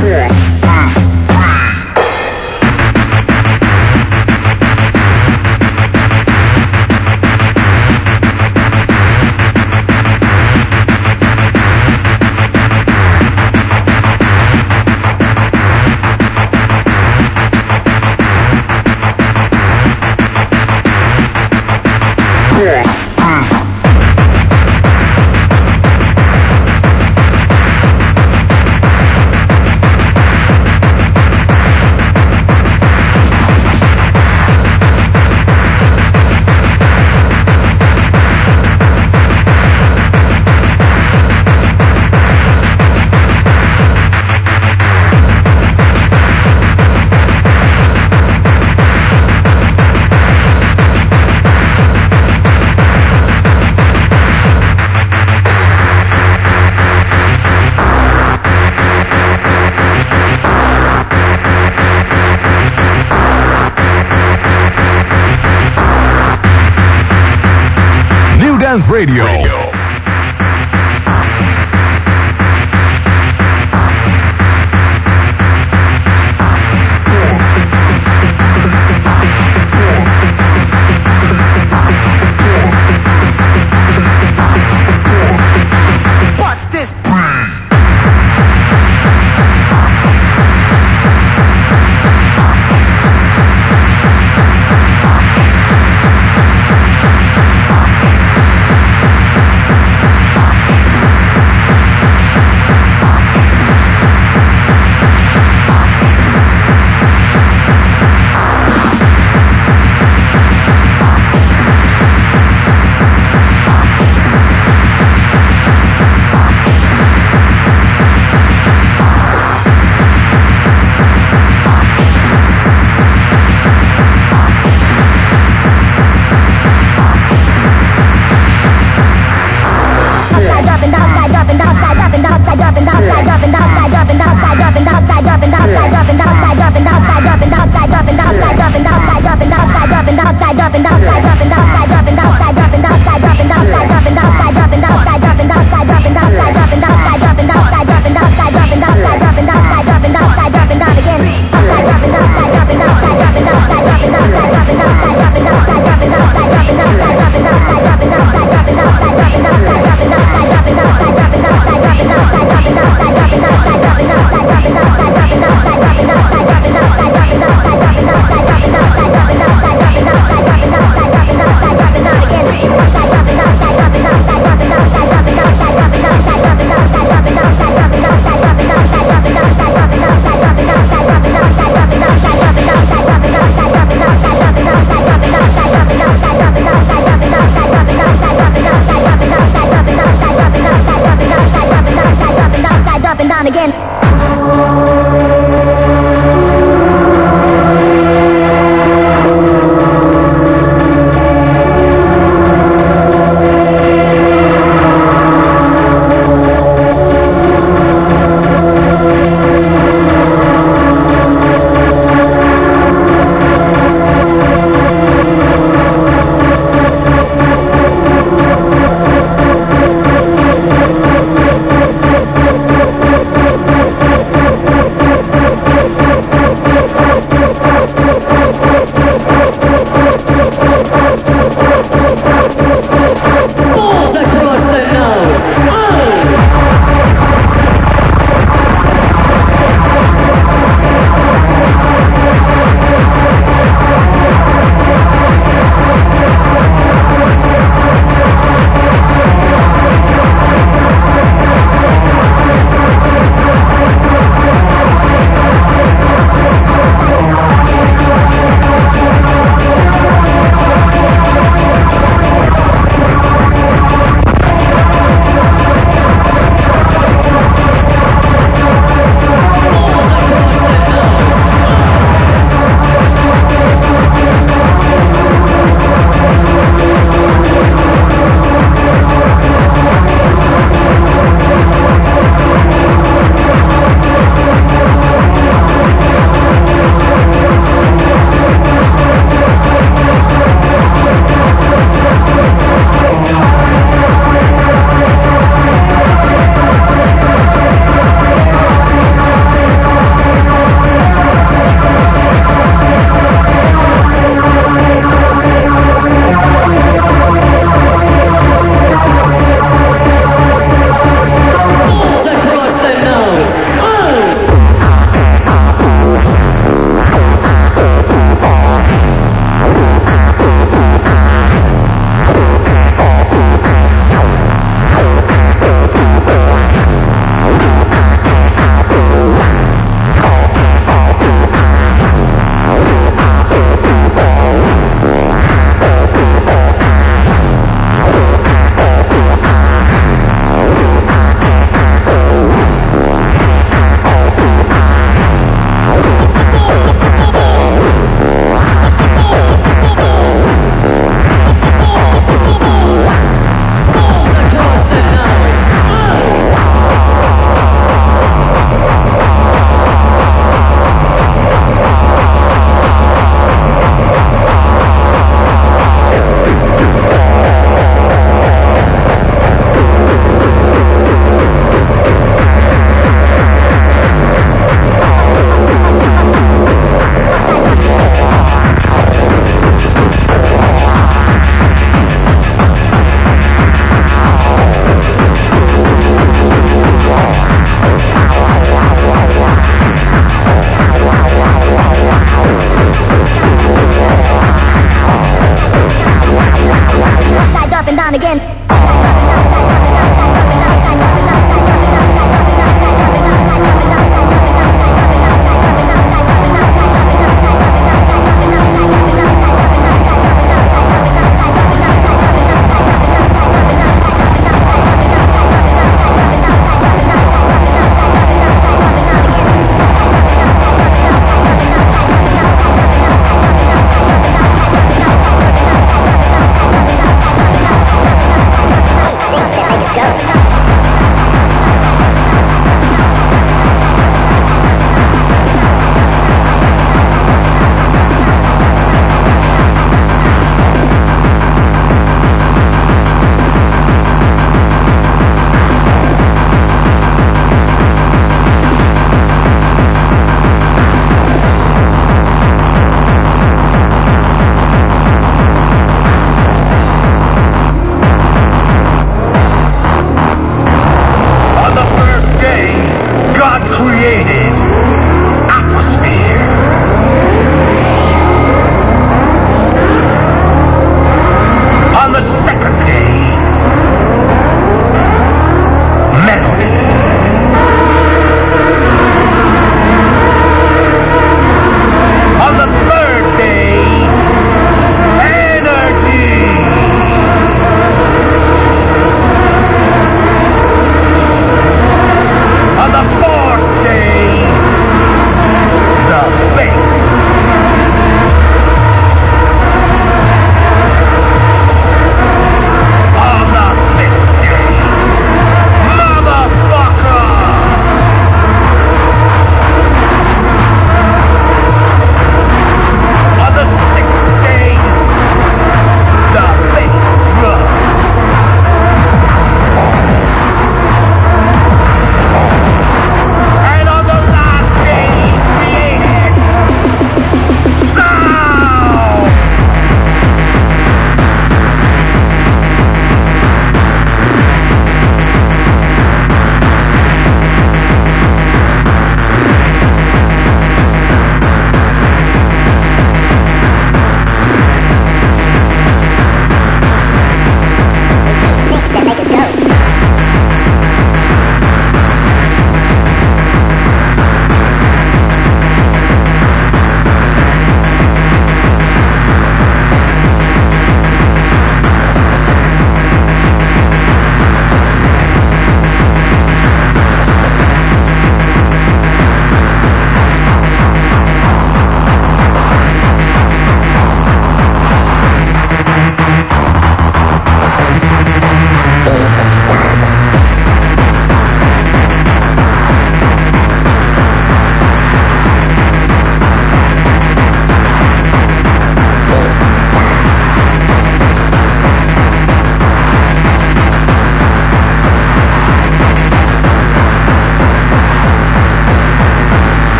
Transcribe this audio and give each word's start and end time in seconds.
Radio. 0.00 0.37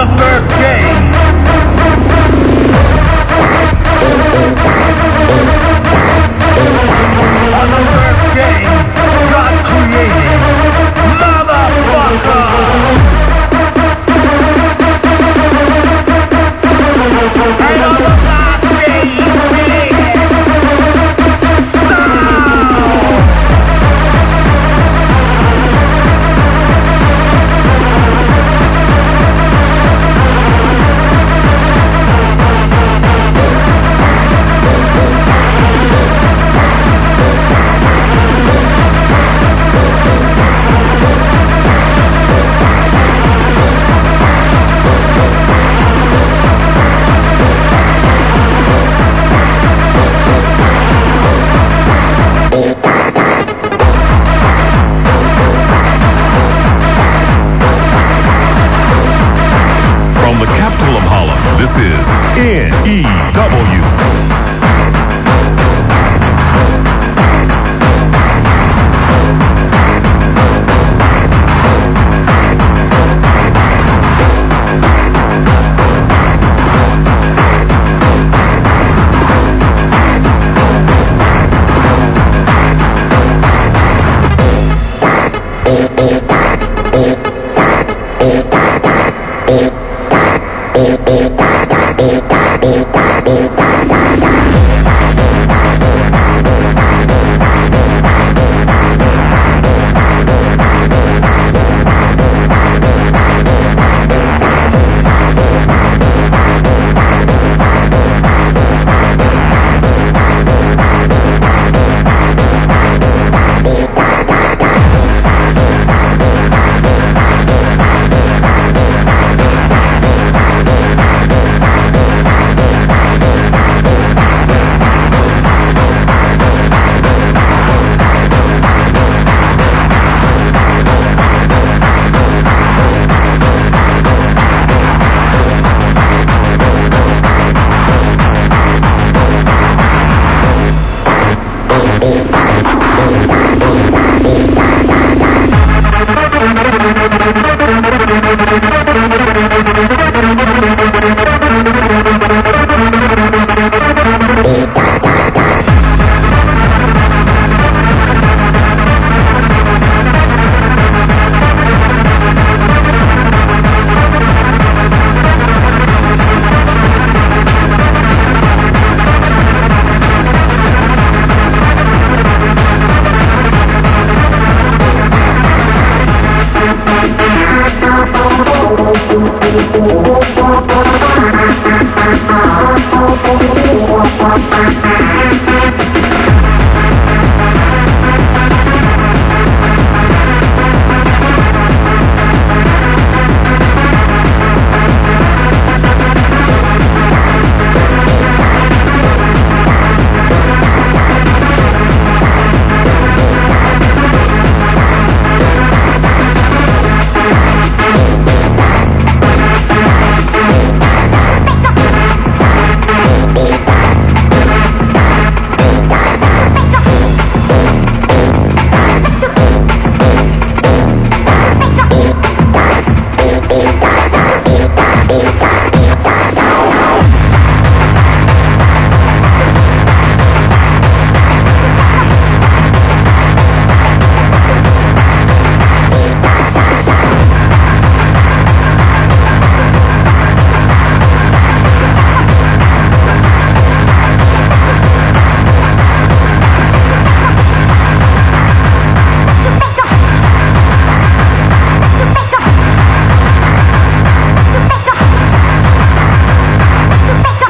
The 0.00 0.06
first 0.16 0.29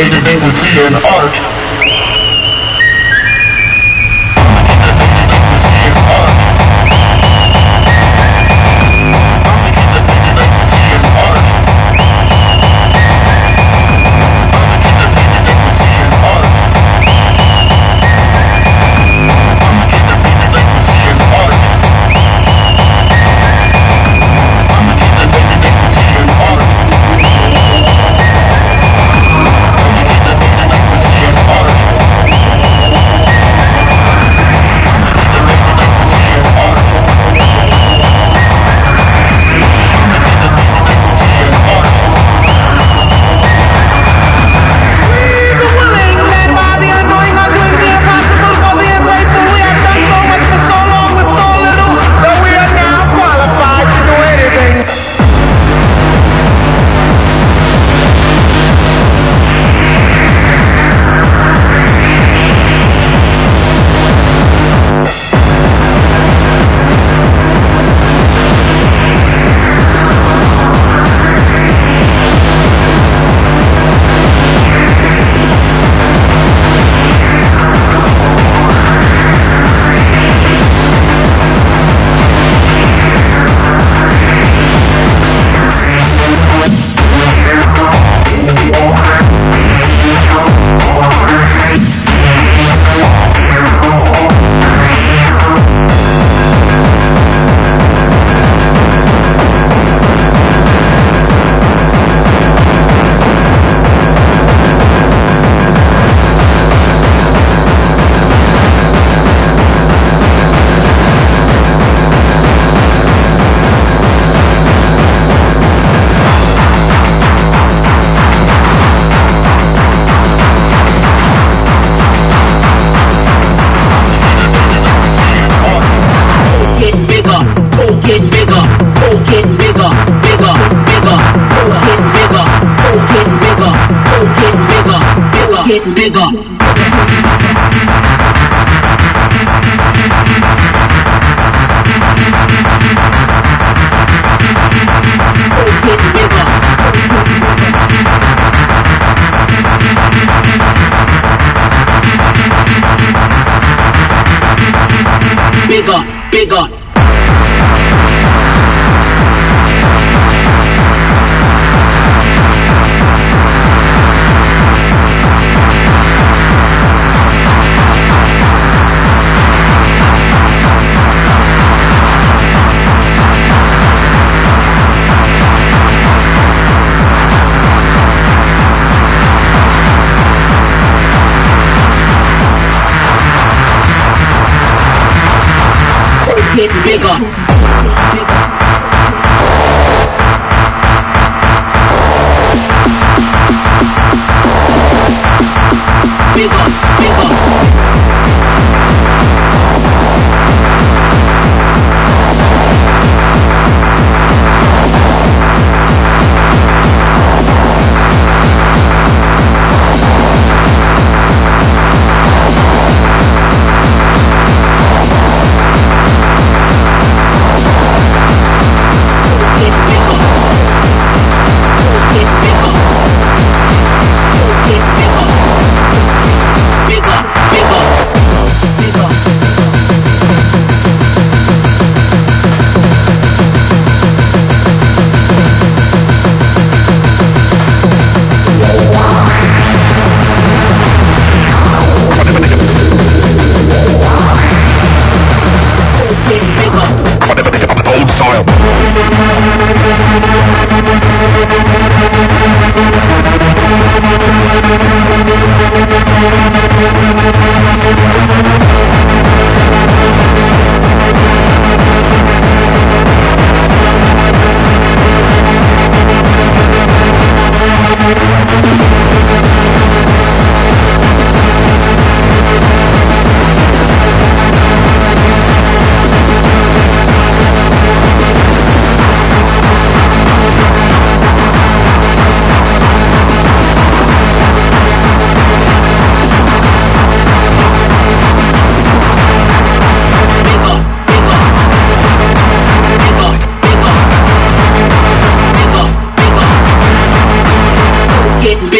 made 0.00 0.12
the 0.12 0.20
thing 0.24 0.40
with 0.40 0.56
seeing 0.56 1.09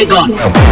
Bigger, 0.00 0.26
bigger. 0.28 0.69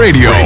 Radio. 0.00 0.39